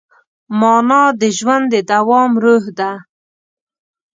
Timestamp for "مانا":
0.59-1.01